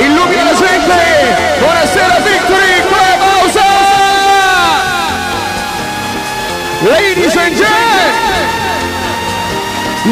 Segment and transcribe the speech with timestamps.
[0.00, 0.98] Illumina la gente!
[1.60, 3.60] Buonasera Victory Clubhouse!
[6.82, 8.12] Ladies and gentlemen!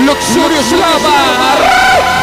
[0.04, 2.17] Luxurious Lava!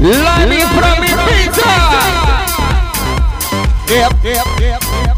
[0.00, 1.70] Live me in from Ibiza!
[3.90, 5.16] Yep, yep, yep, yep.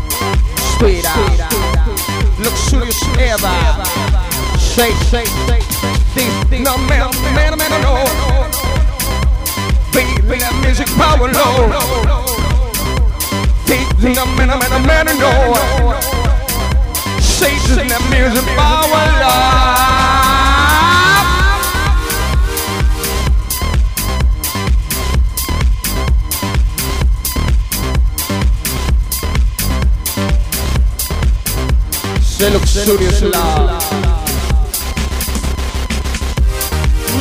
[0.72, 1.52] Straight out.
[2.38, 3.52] Luxurious ever.
[4.58, 5.60] Say, say, say.
[6.14, 8.08] This, no, man, man, man, no.
[9.92, 11.68] Baby, that music power low.
[13.66, 15.92] This, no, man, man, man, no.
[17.20, 17.52] Say,
[17.84, 20.29] that music power low.
[32.40, 33.84] C'est luxurious love.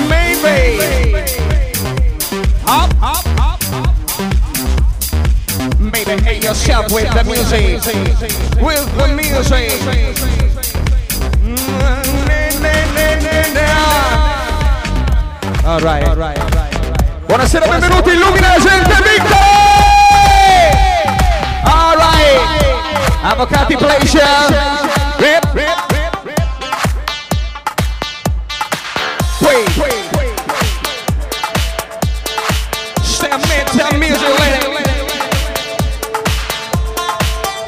[0.08, 1.14] Maybe.
[2.66, 3.94] Up, up, up, up.
[5.78, 7.84] Maybe hate yourself with the music.
[8.64, 9.60] With the music.
[15.66, 16.74] All right, all right, all right.
[17.28, 19.36] Buonasera, benvenuti, illumina la gente, Victor!
[21.66, 22.40] All right.
[23.22, 25.09] Avvocati Pleasure.
[25.20, 26.40] Rip, rip, rip, rip.
[29.42, 30.40] Wait, wait, wait.
[33.04, 34.80] Sam Mental Music Lady.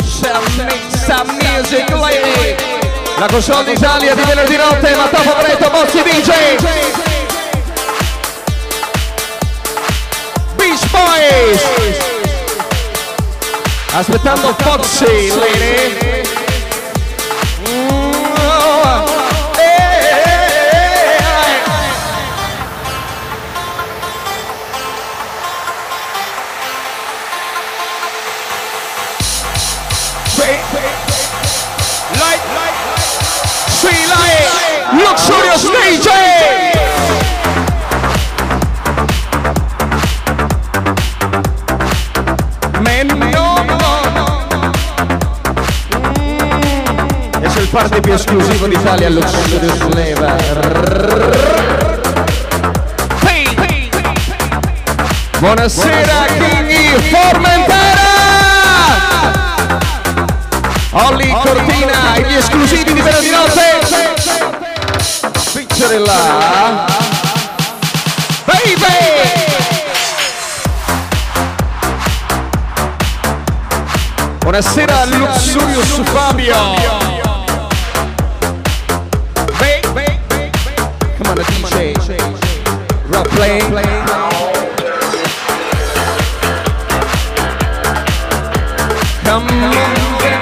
[0.05, 2.55] Sam Mental Music Lady.
[3.19, 6.31] La console d'Italia di venerdì notte, ma top Favoretto, Bozzi DJ.
[10.55, 11.61] Beach Boys.
[13.93, 16.20] Aspettando Foxy, lady.
[34.93, 36.07] Luxurious DJ!
[47.39, 51.29] E se il party più esclusivo d'Italia, Luxurious Flavor.
[55.37, 58.09] Buonasera, King Formentera!
[60.91, 64.20] Olli Cortina gli esclusivi di Vero di Notte!
[65.81, 66.85] sorella
[68.45, 68.75] Baby
[74.41, 76.75] Buonasera Luxurious Fabio
[79.57, 80.19] Baby
[81.17, 82.17] Come on DJ
[83.09, 83.59] Rock play.
[89.23, 90.40] come on.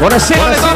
[0.00, 0.69] What I Buona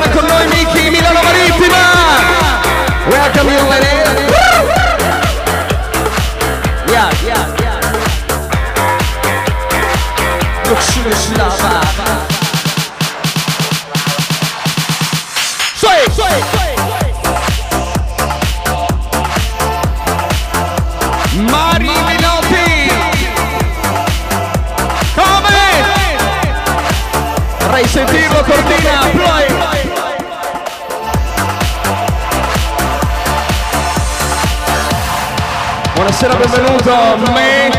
[36.24, 37.32] buonasera, benvenuto.
[37.32, 37.70] Me.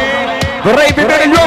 [0.62, 1.45] Vorrei vedere gli uomini.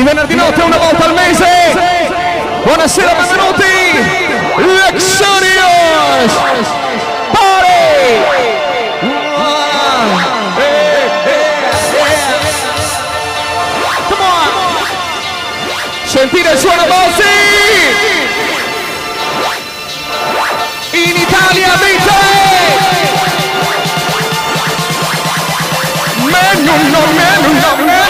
[0.00, 1.44] di venerdì notte una volta al mese.
[2.62, 3.64] Buonasera, benvenuti.
[4.56, 6.32] Luxurious
[7.30, 8.22] Party!
[16.04, 17.22] Sentire il suono Bossi!
[20.92, 22.18] In Italia vince!
[26.24, 28.09] Menù, no, menù, no, menù!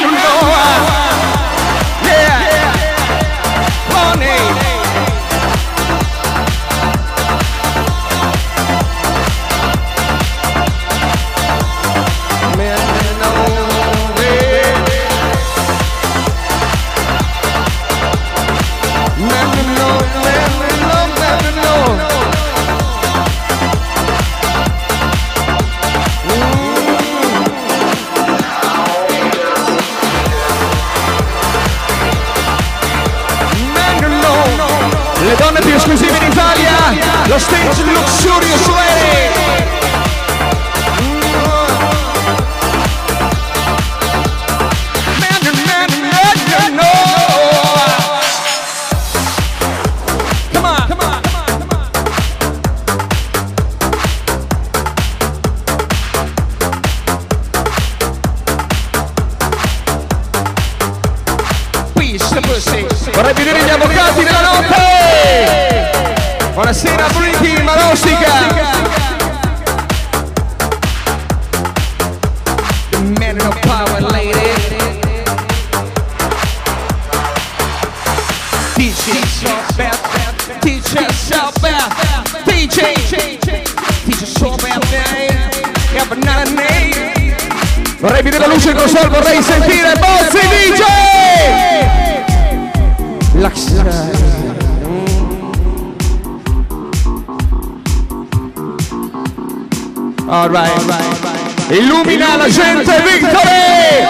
[100.50, 101.70] right.
[101.70, 104.02] Illumina la gente, Victory!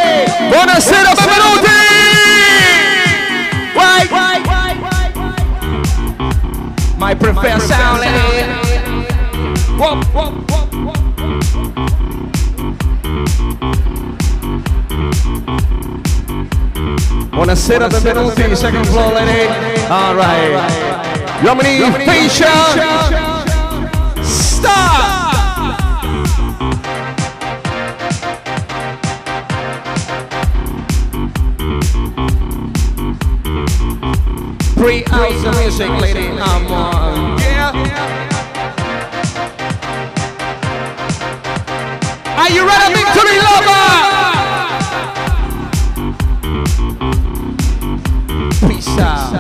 [0.48, 1.68] Buonasera, benvenuti!
[3.74, 4.06] Why?
[4.08, 4.40] Why?
[6.98, 8.00] My preferred sound,
[9.78, 10.04] Wop.
[17.30, 19.48] Buonasera, benvenuti, second floor lady.
[19.88, 21.00] Alright.
[21.40, 23.38] Gli uomini Facial!
[24.20, 24.99] Star!
[34.90, 37.38] Free house music, lady, I'm on.
[37.38, 37.70] Yeah.
[42.36, 43.84] Are you ready, victory lover?
[48.66, 49.30] Peace out.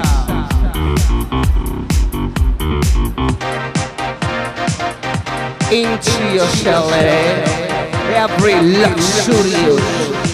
[5.72, 6.88] Into your shell.
[8.14, 10.29] Every luxurious.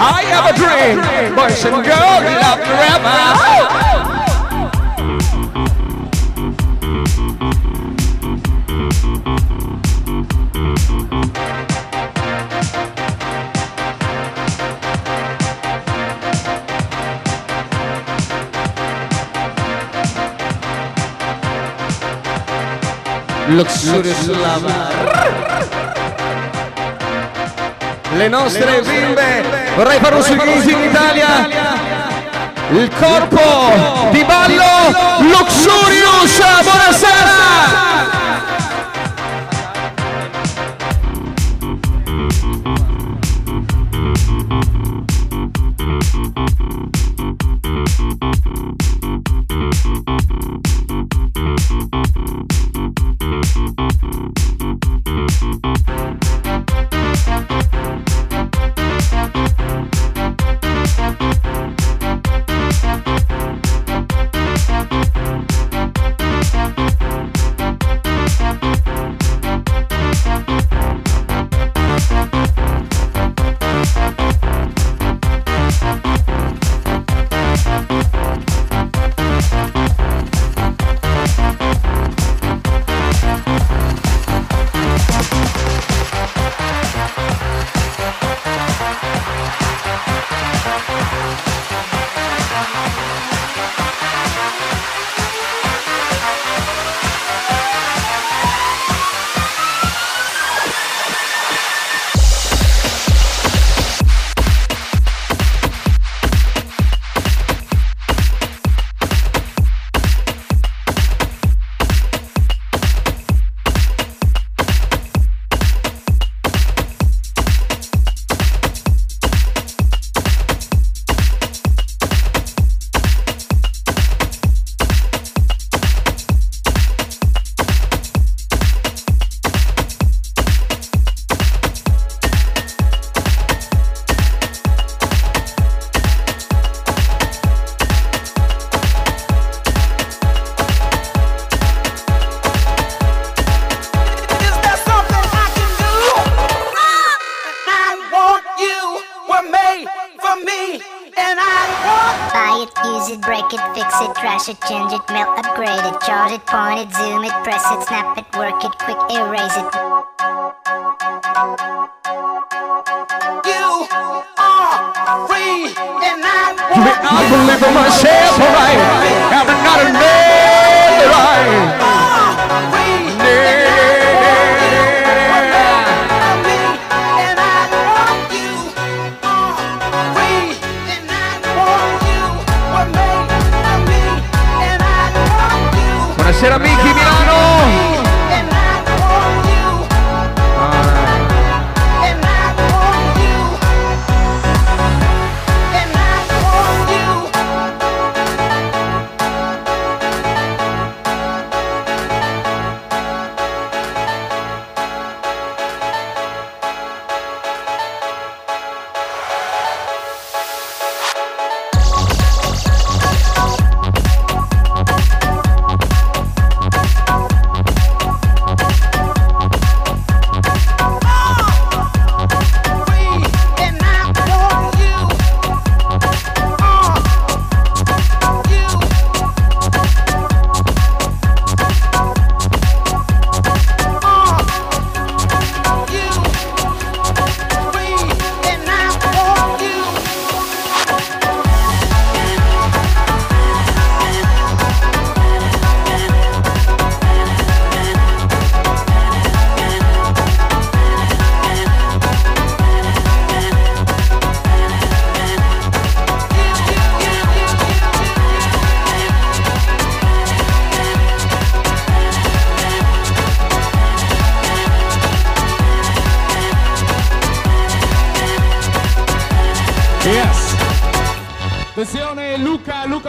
[0.00, 1.34] I have a dream.
[1.34, 3.48] Boys and girls, we love forever.
[23.50, 25.67] Luxurious lover.
[28.18, 29.44] le nostre bimbe.
[29.76, 31.48] Vorrei fare un sorriso in Italia.
[32.70, 36.40] Il corpo di ballo Luxurious.
[36.62, 38.27] Buonasera.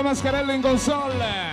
[0.10, 1.49] Mascarello in console.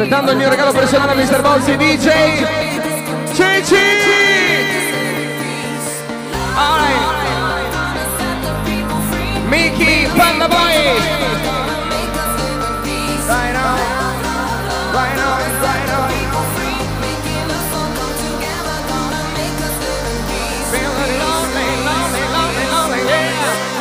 [0.00, 1.40] aspettando il mio regalo personale Mr.
[1.40, 2.06] Bozzi DJ
[3.34, 3.74] Cici
[6.54, 7.02] right.
[9.48, 10.56] Mickey Panda Boy
[13.26, 13.76] Right now
[14.92, 16.06] Right now Right now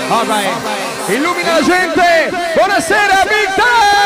[0.10, 0.47] All right.
[1.10, 2.32] Illumina la gente!
[2.56, 3.96] Buonasera, Big Time!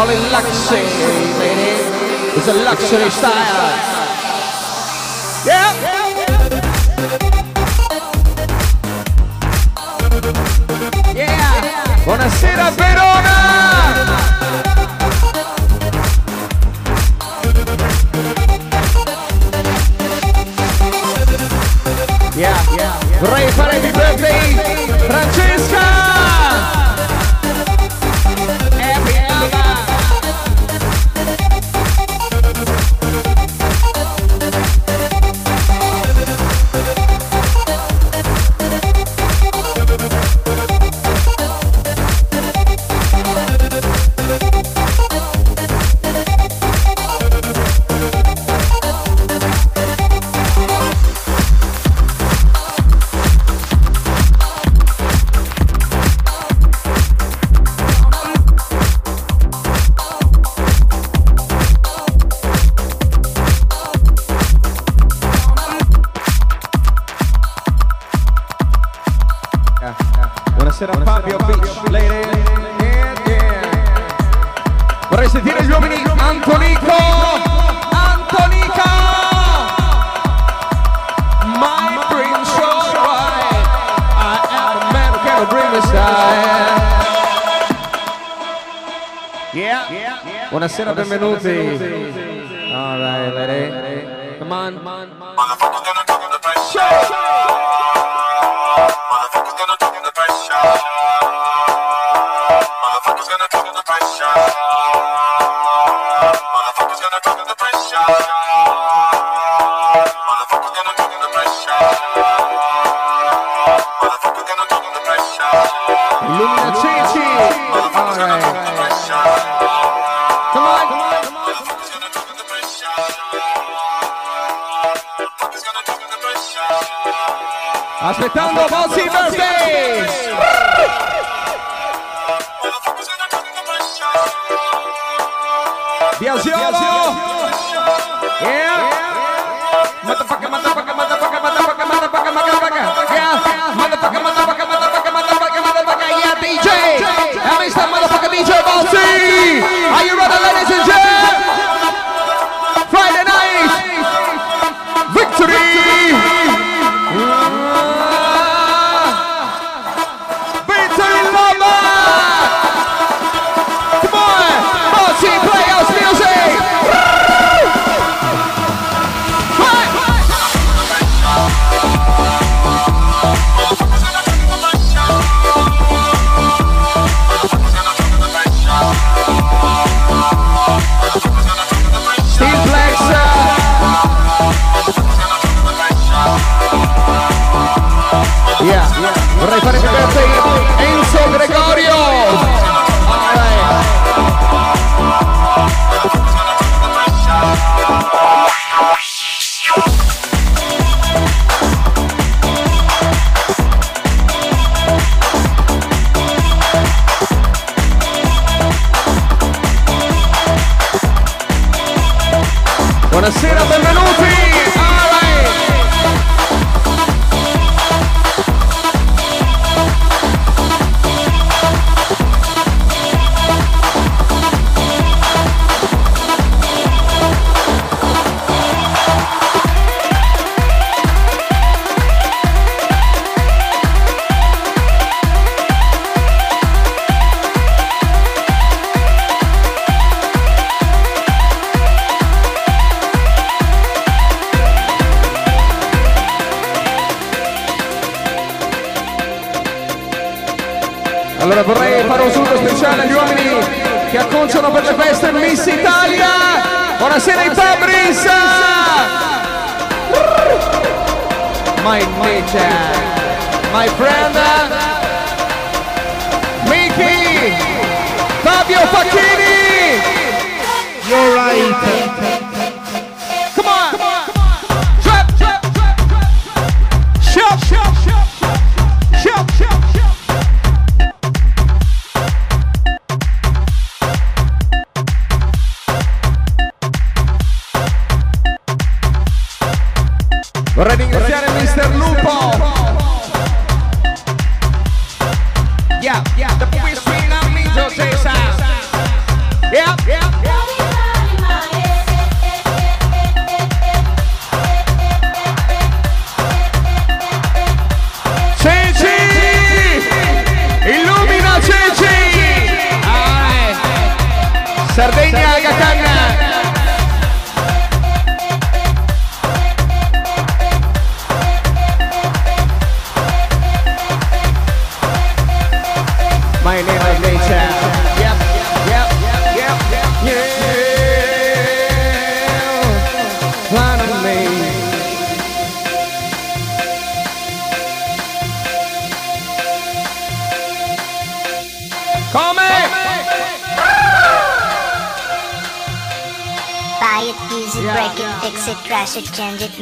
[0.00, 0.80] Only luxury,
[1.38, 1.76] baby.
[2.34, 3.76] It's a luxury style.
[5.44, 5.74] Yeah.
[11.14, 12.04] Yeah.
[12.06, 13.36] Buonasera Verona!
[22.36, 23.20] Yeah, yeah, yeah.
[23.20, 24.54] Vorrei fare i birthday,
[25.06, 25.49] Francesco!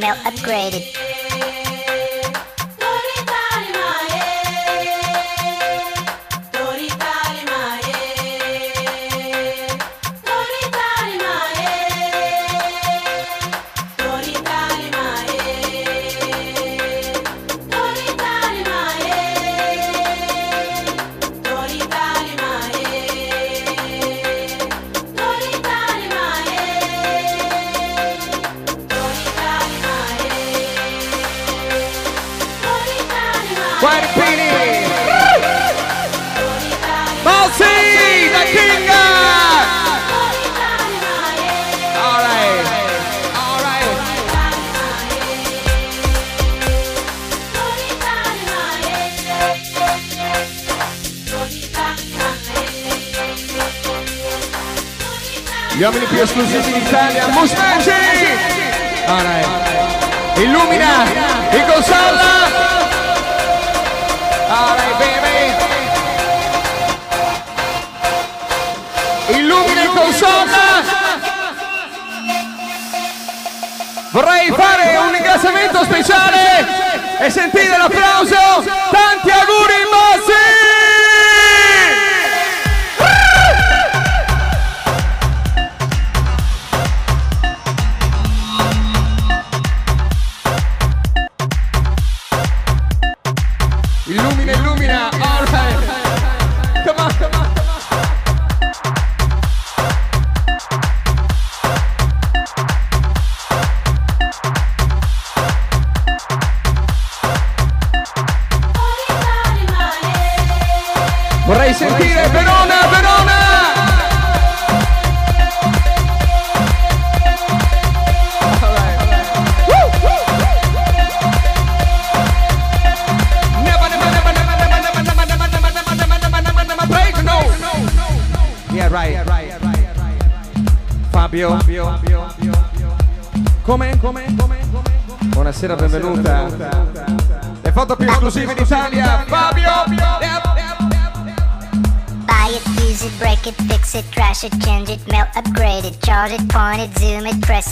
[0.03, 0.75] It, change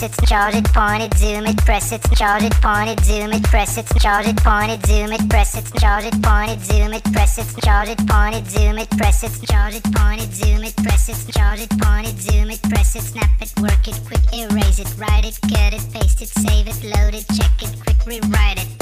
[0.07, 3.43] it, press it, point it, zoom it, press it, charge it, point it, zoom it,
[3.43, 6.93] press it, charge it, point it, zoom it, press it, charge it, point it, zoom
[6.93, 10.31] it, press it, charge it, point it, zoom it, press it, charge it, point it,
[10.31, 13.87] zoom it, press it, charge it, point it, zoom it, press it, snap it, work
[13.87, 17.51] it, quick erase it, write it, cut it, paste it, save it, load it, check
[17.61, 18.76] it, quick rewrite it,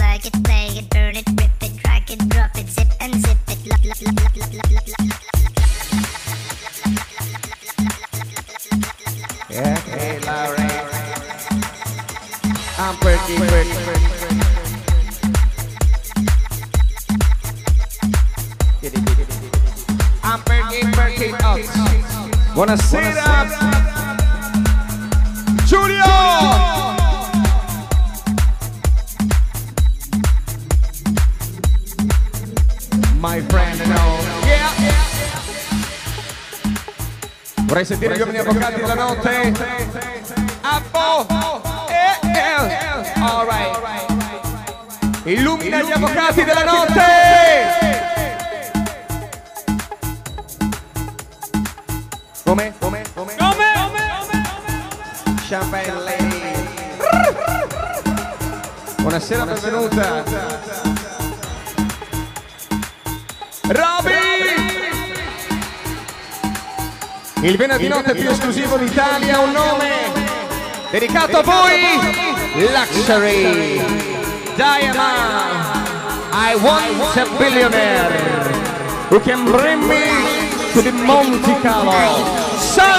[67.77, 69.89] Il venerdì notte più esclusivo d'Italia, un nome
[70.91, 71.81] dedicato a voi,
[72.71, 73.83] Luxury
[74.55, 74.95] Diamond.
[76.31, 78.13] I want a billionaire
[79.09, 80.05] who can bring me
[80.71, 82.45] to the Monte Carlo.
[82.77, 82.95] It.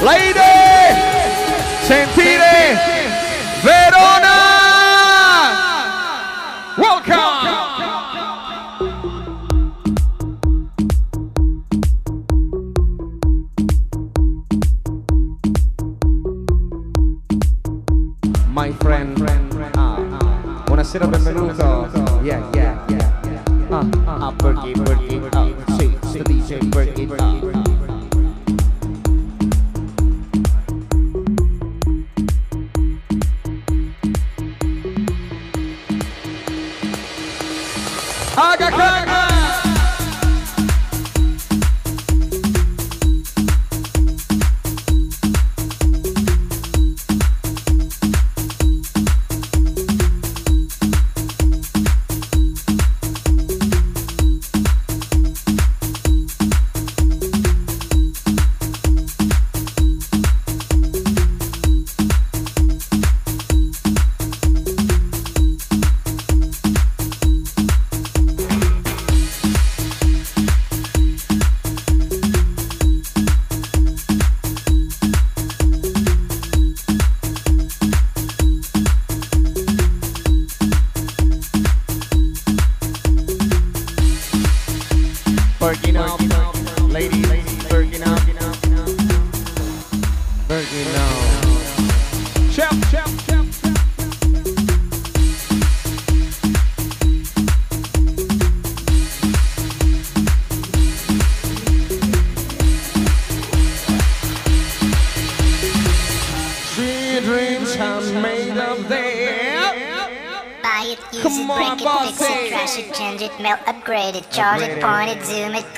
[0.00, 0.94] Lady!
[1.82, 2.78] Sentire
[3.62, 4.45] Verona!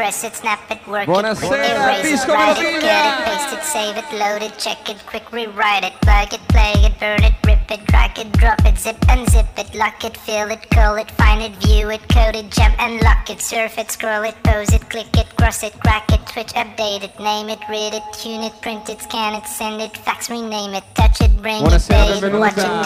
[0.08, 3.52] Press it, snap it, work it, quick Buonasera, erase it, write it, get it, paste
[3.52, 7.22] it, save it, load it, check it, quick rewrite it, plug it, play it, burn
[7.22, 10.96] it, rip it, drag it, drop it, zip unzip it, lock it, fill it, call
[10.96, 14.34] it, find it, view it, code it, jump and lock it, surf it, scroll it,
[14.44, 18.02] pose it, click it, cross it, crack it, switch, update it, name it, read it,
[18.14, 22.16] tune it, print it, scan it, send it, fax, rename it, touch it, bring Buonasera,
[22.16, 22.77] it, pay it, watch it, it,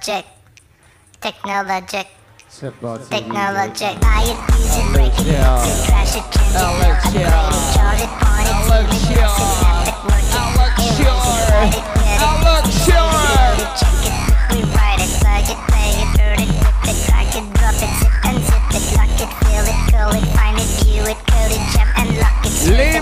[0.00, 0.26] technologic,
[1.20, 2.06] technologic,
[3.08, 4.00] technologic.
[4.00, 5.24] Buy it, use it, break it,
[5.86, 7.32] trash it, change it, upgrade it,
[7.72, 12.36] charge it, point it, zoom it, snap work it, erase it, write it, get it,
[12.36, 12.92] fix
[13.56, 14.14] it, check it,
[14.52, 18.12] rewrite it, plug it, play it, burn it, rip it, drag it, drop it, zip
[18.28, 21.90] unzip it, lock it, fill it, call it, find it, view it, code it, jump
[21.98, 23.00] and lock it, surf Le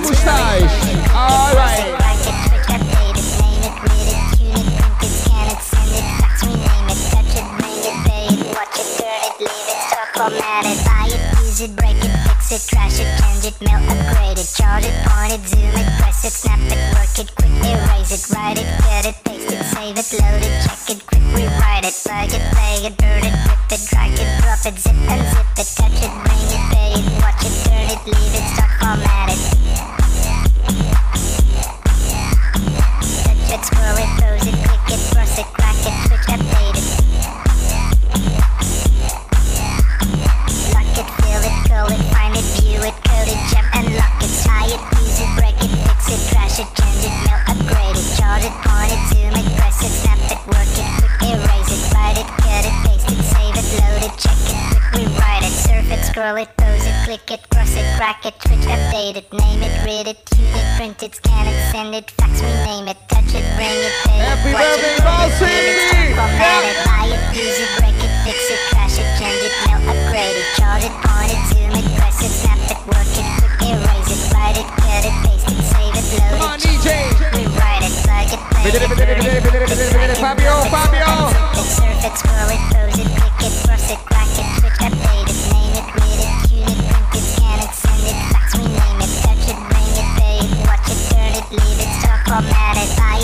[13.46, 16.83] it, mail, upgrade it, charge it, point it, zoom it, press it, snap it,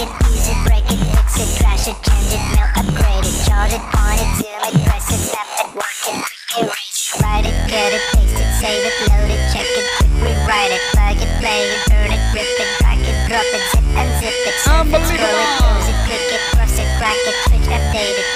[0.01, 3.73] it, use it, break it, fix it, trash it, change it, mail, upgrade it, charge
[3.77, 7.45] it, point it, zoom it, press it, snap it, work it, quick erase it, write
[7.45, 11.21] it, cut it, paste it, save it, load it, check it, quick rewrite it, plug
[11.21, 14.89] it, play it, burn it, rip it, drag it, drop it, zip unzip it, surf
[14.89, 18.30] it, scroll it, pose it, click it, cross it, crack it, switch, update it,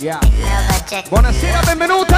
[0.00, 0.18] Yeah.
[1.10, 2.16] Buonasera, benvenute!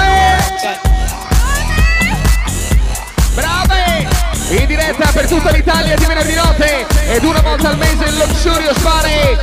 [3.33, 4.07] Brave!
[4.51, 8.79] In diretta per tutta l'Italia di venerdì notte ed una volta al mese il Luxurious
[8.79, 9.37] Party!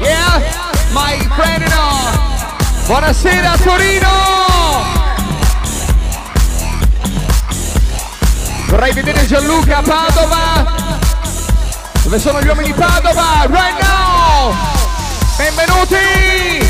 [0.00, 0.42] Yeah?
[0.90, 2.10] My friend no!
[2.86, 4.08] Buonasera Torino!
[8.70, 10.64] Vorrei vedere Gianluca Padova!
[12.02, 13.46] Dove sono gli uomini di Padova?
[13.46, 14.52] Right now!
[15.36, 16.63] Benvenuti!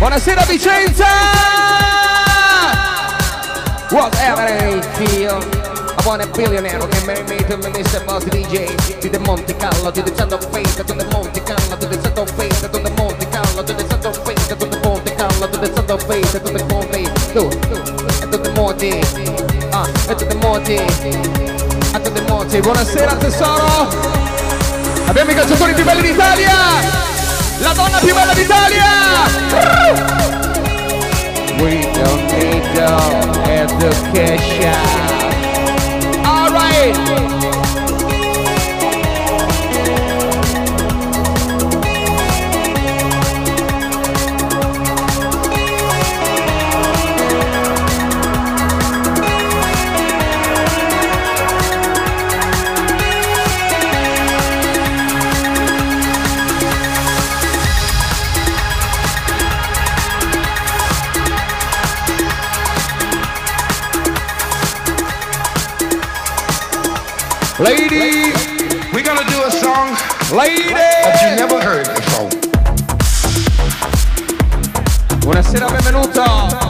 [0.00, 1.04] Buonasera Vicenza!
[3.90, 5.36] Whatever I feel.
[5.36, 9.90] I want a billionaire can marry me to Minister Boss DJ to the Monte Carlo,
[9.92, 13.26] to the Santa Fe, to the Monte Carlo, to the Santa Fe, to the Monte
[13.26, 16.64] Carlo, to the Santa Fe, to the Monte Carlo, to the Santa Fe, to the
[16.72, 17.04] Monte,
[17.36, 17.44] to,
[18.24, 19.04] to the Monte,
[19.76, 20.80] ah, to the Monte,
[21.92, 22.60] a the Monte.
[22.62, 23.86] Buonasera tesoro!
[25.04, 27.19] Abbiamo i calciatori più belli d'Italia!
[27.60, 28.84] la donna più bella d'Italia!
[31.58, 32.98] We don't need no
[33.44, 34.74] education.
[36.24, 37.39] Alright!
[67.60, 68.32] Ladies,
[68.90, 69.94] we're gonna do a song,
[70.34, 72.30] ladies, that you never heard before.
[75.20, 76.69] Buonasera, benvenuto.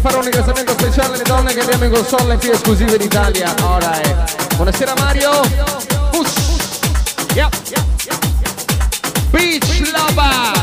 [0.00, 3.54] fare un ringraziamento speciale alle donne che abbiamo in console più esclusive d'Italia.
[3.60, 4.54] Alright.
[4.56, 5.30] Buonasera Mario.
[6.10, 7.34] Push.
[7.34, 7.48] Yeah.
[9.30, 10.59] Beach Lover.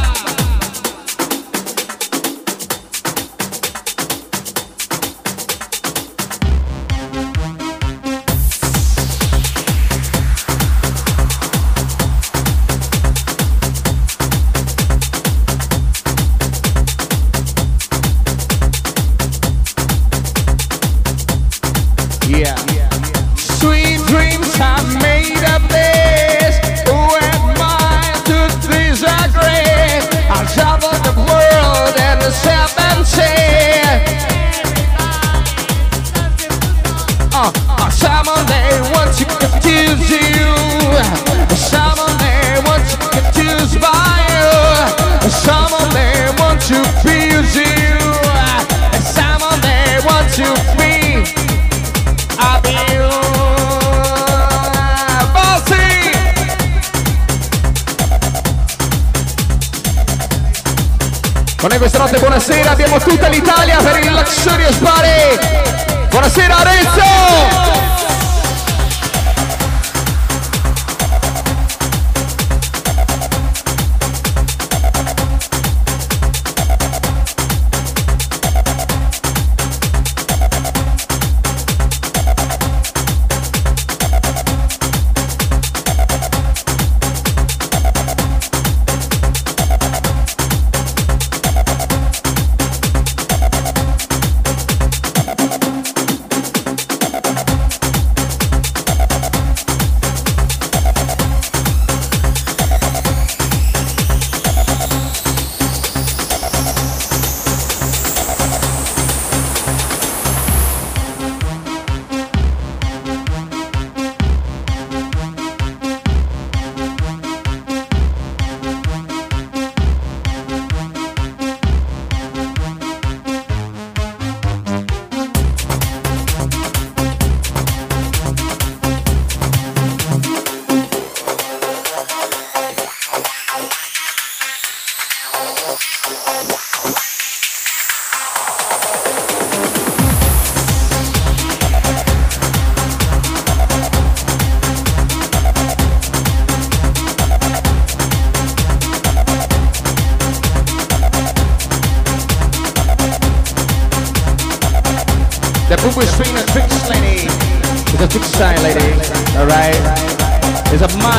[62.98, 63.30] Coscuta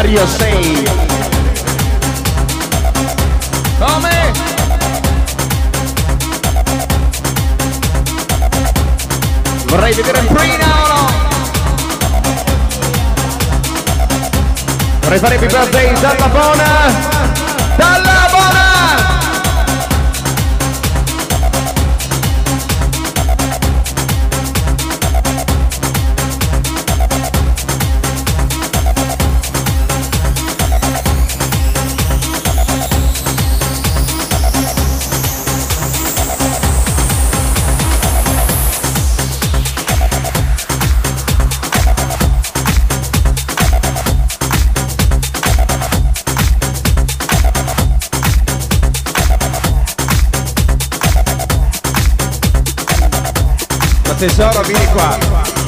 [0.08, 0.84] Mario 6
[3.78, 4.32] Come?
[9.66, 11.10] Vorrei vedere Prina o no?
[15.00, 17.57] Vorrei fare Big Birthday in Santa Bona
[54.18, 55.16] tesoro, vieni qua.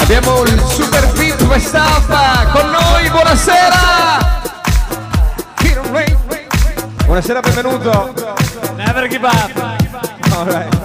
[0.00, 4.38] Abbiamo il super Pippo e Staffa con noi, buonasera!
[7.04, 8.12] Buonasera, benvenuto!
[8.74, 9.78] Never give up!
[10.32, 10.79] All right.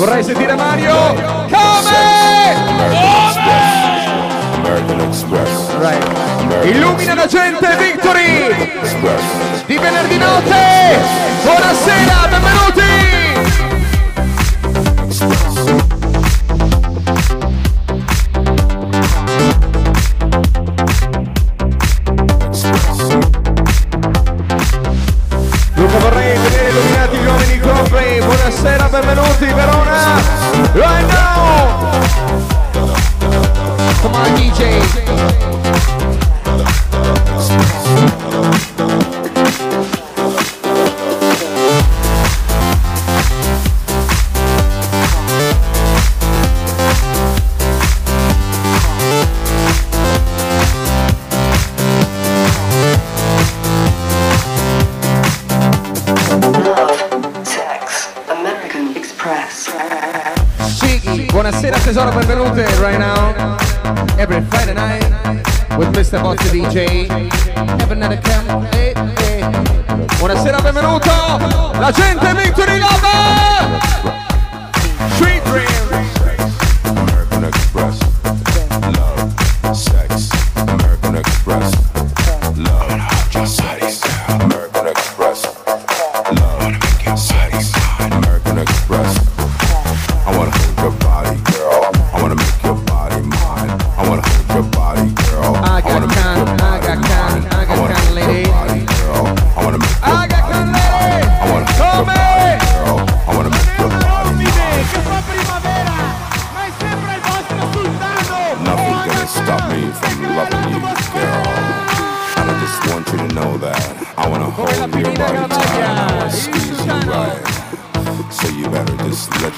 [0.00, 0.94] Vorrei sentire Mario.
[1.50, 1.90] Come?
[4.54, 5.68] American Come?
[5.78, 6.64] Right.
[6.64, 8.19] Illumina la gente, Victory!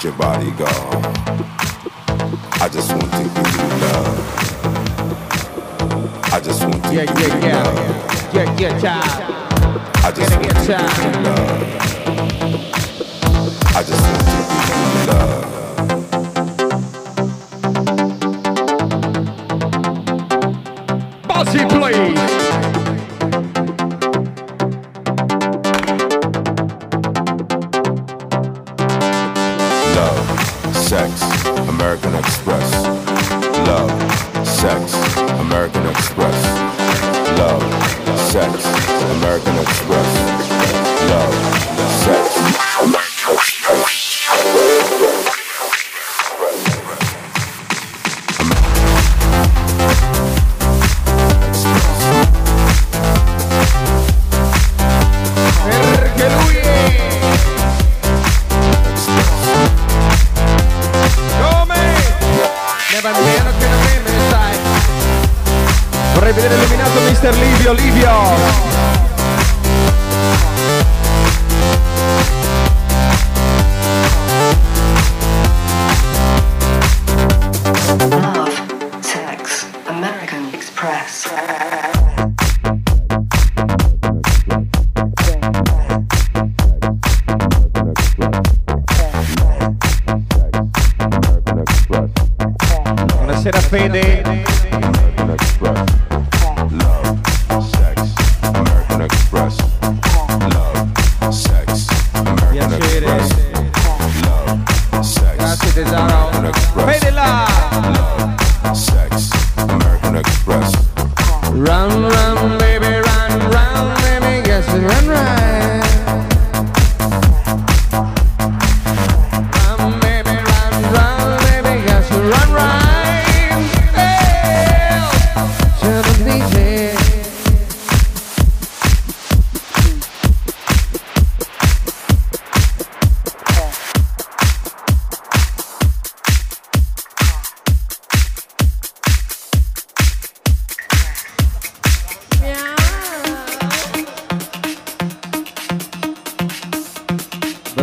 [0.04, 0.64] your body go.
[2.60, 4.18] I just want to give you love.
[6.32, 7.62] I just want to yeah, give yeah, you yeah.
[7.62, 8.34] love.
[8.34, 9.06] Yeah, yeah, child.
[10.04, 11.41] I just want to give you love.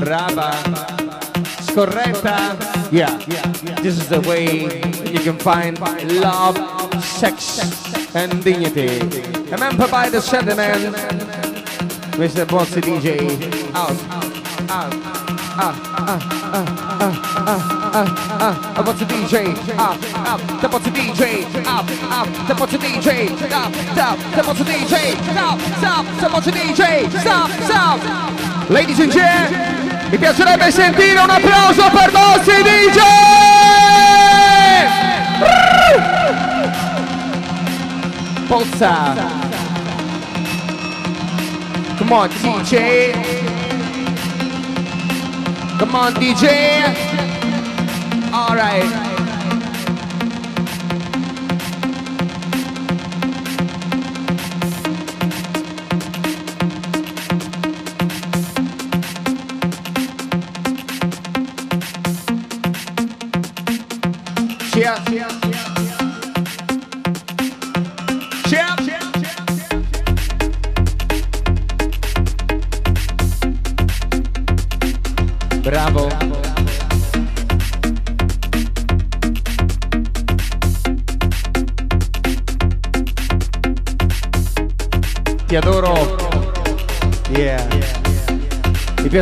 [0.10, 0.50] brava.
[1.70, 2.58] Scorretta.
[2.92, 3.14] Yeah.
[3.84, 4.66] This is the way
[5.14, 5.78] you can find
[6.20, 6.58] love,
[7.04, 7.62] sex,
[8.16, 9.06] and dignity.
[9.52, 10.96] Remember by the sentiment.
[12.18, 12.48] Mr.
[12.50, 13.08] Bossy DJ.
[13.76, 14.34] Out, out,
[14.70, 14.94] out,
[15.62, 17.14] out, ah ah ah
[17.46, 18.78] ah.
[18.80, 19.36] out, out, DJ.
[19.78, 21.24] Out, out, the Bossy DJ.
[21.66, 21.86] Out,
[22.18, 23.30] out, the Bossy DJ.
[23.46, 24.96] Stop, stop, the Bossy DJ.
[25.32, 26.82] Stop, stop, the Bossy DJ.
[27.22, 28.70] Stop, stop.
[28.72, 29.69] Ladies and gents.
[30.10, 33.00] Mi piacerebbe sentire un applauso per Bossy DJ!
[38.48, 39.14] Pozza.
[41.98, 43.12] Come on, DJ.
[45.78, 46.48] Come on, DJ.
[48.32, 48.56] All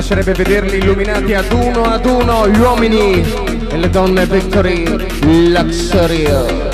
[0.08, 3.22] piacerebbe vederli illuminati ad uno ad uno, gli uomini
[3.70, 4.86] e le donne Victory
[5.52, 6.67] Luxurious.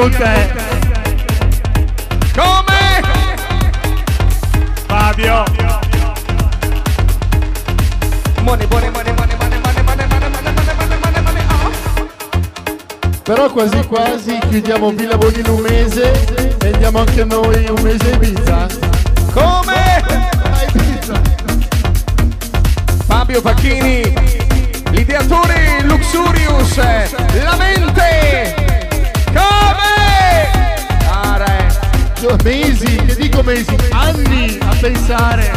[0.00, 0.48] Con te.
[2.34, 3.02] Come?
[4.86, 5.44] Fabio.
[8.42, 12.08] Money, money, money, money, money, money, money, money, money, money, money, money, oh.
[13.22, 16.10] Però quasi quasi chiudiamo Villa Bonino un mese
[16.62, 18.66] e andiamo anche noi un mese a Ibiza.
[19.32, 20.04] Come?
[23.06, 24.14] Fabio Facchini,
[24.92, 28.59] l'ideatore Luxurious, la mente!
[32.20, 35.52] Mesi, che dico mesi, anni a pensare.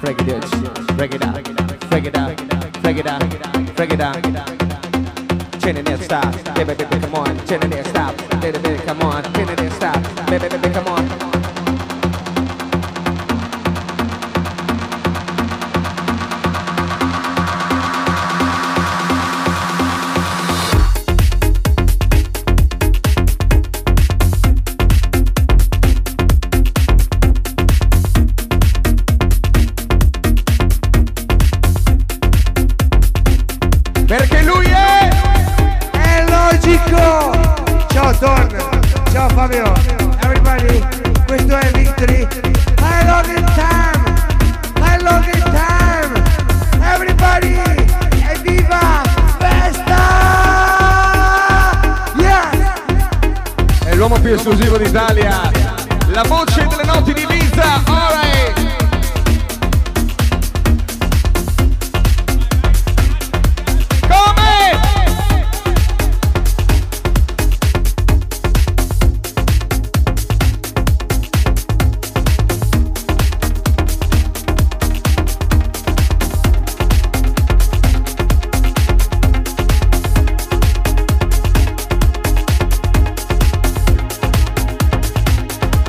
[0.00, 1.46] Break it out, break it out,
[1.88, 5.60] break it out, break it out, break it out.
[5.60, 7.46] Chin and stop, baby, baby, come on.
[7.46, 9.22] Chin and stop, baby, baby, come on.
[9.34, 11.21] Chin and stop, baby, baby, come on.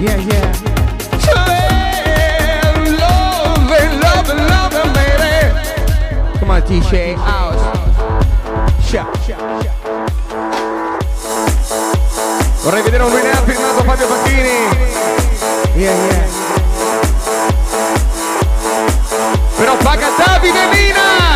[0.03, 0.51] Yeah, yeah.
[1.23, 3.69] Slim, love,
[4.03, 5.33] love, love, love, baby.
[6.39, 7.15] Come on, DJ.
[7.15, 7.55] Out.
[8.83, 9.15] Shout.
[12.63, 14.67] Vorrei vedere un lineup firmato Fabio Facchini.
[15.75, 16.27] Yeah, yeah.
[19.55, 21.32] Però paga Davide Mina!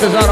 [0.00, 0.29] Balthazar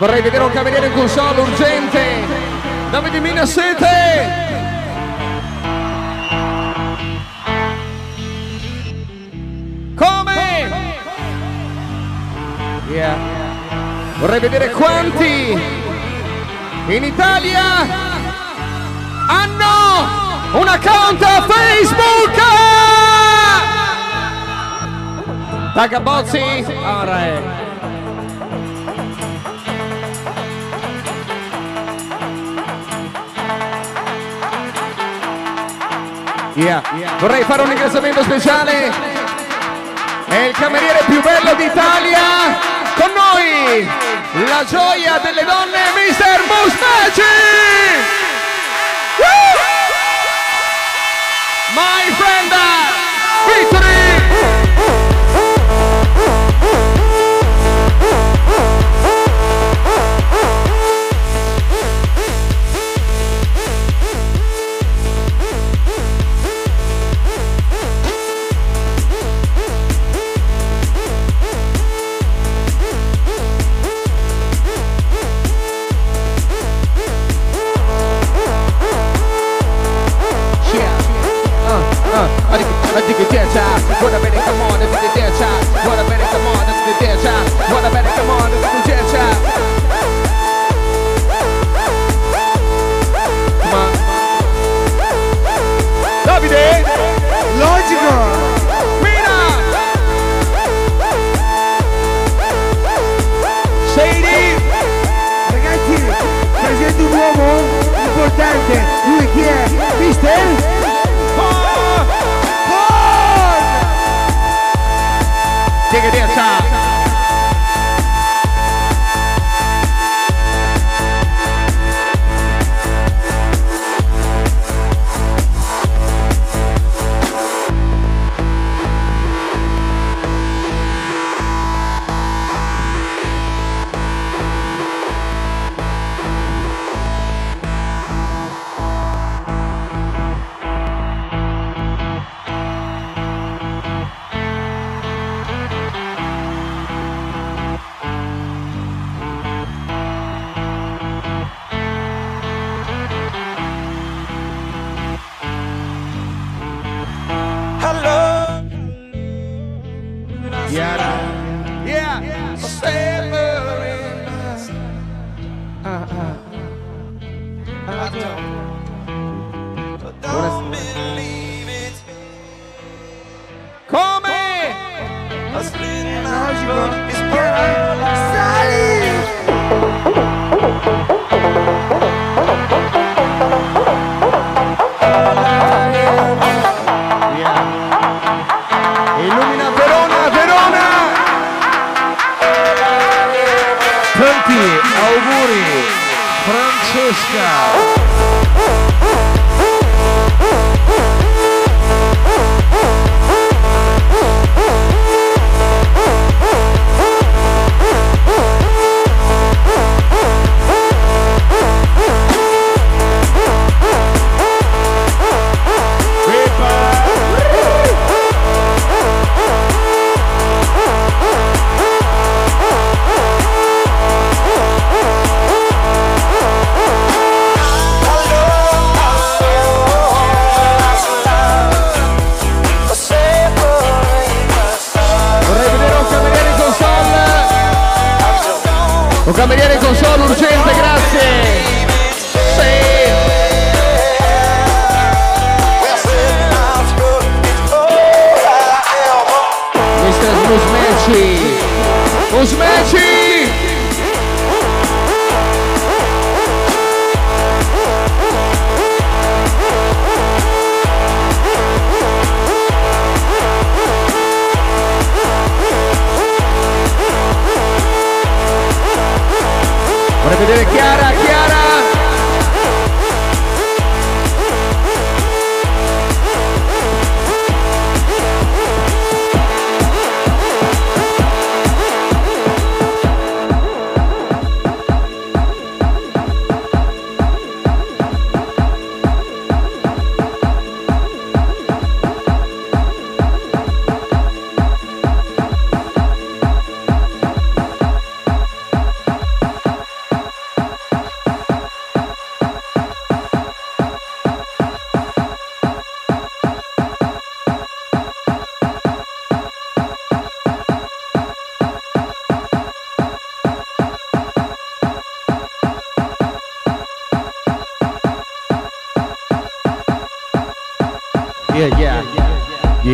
[0.00, 2.00] Vorrei vedere un cameriere in console urgente.
[3.10, 4.48] di Mina Sete!
[9.94, 10.70] Come?
[12.88, 13.14] Yeah.
[14.20, 15.60] Vorrei vedere quanti
[16.86, 17.62] in Italia
[19.26, 22.40] hanno un account a Facebook!
[25.74, 26.64] Tagabozzi!
[26.82, 27.49] All right.
[36.60, 36.82] Yeah.
[37.18, 38.92] Vorrei fare un ringraziamento speciale.
[40.28, 42.20] È il cameriere più bello d'Italia.
[42.96, 43.88] Con noi
[44.46, 46.40] la gioia delle donne, Mr.
[46.48, 47.22] Mustaci.
[51.72, 54.49] My friend, uh, Victory!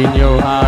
[0.07, 0.65] In your hearts,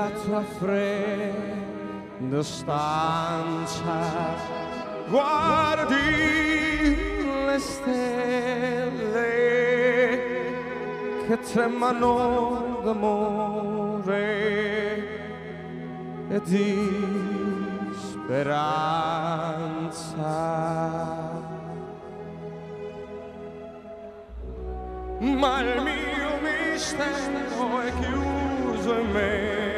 [0.00, 3.92] nella tua fredda stanza
[5.08, 5.94] guardi
[7.46, 8.88] le stelle
[11.26, 14.18] che tremano d'amore
[16.30, 16.88] e di
[17.92, 18.68] speranza.
[25.18, 29.69] Ma il mio mistero è chiuso in me.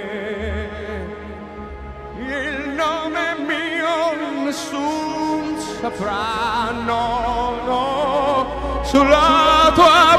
[2.82, 3.98] Nome mio
[4.44, 10.11] nessun saprà, no, no, sulla tua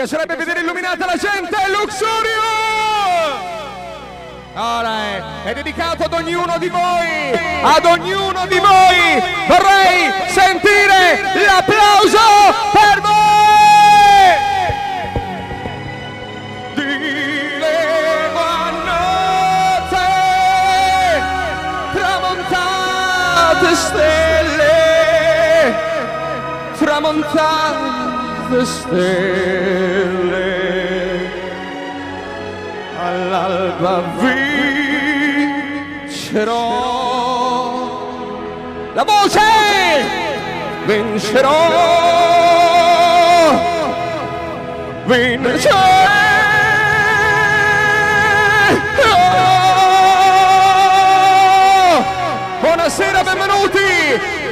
[0.00, 2.40] piacerebbe vedere illuminata la gente, Luxurio!
[4.54, 12.18] Alright, è dedicato ad ognuno di voi, ad ognuno di voi vorrei sentire l'applauso
[12.72, 13.18] per voi!
[16.76, 18.70] Dilevo a
[19.90, 20.06] notte,
[21.92, 24.74] tramontate stelle,
[26.78, 27.99] tramontate
[28.64, 30.48] stelle
[32.98, 34.02] all'alba
[36.08, 36.58] vincerò.
[38.94, 39.40] La voce
[40.84, 41.68] vincerò.
[45.04, 45.78] Vincerò.
[52.60, 53.78] Buonasera benvenuti.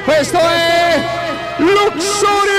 [0.05, 1.03] Questo è
[1.57, 2.58] Luxurious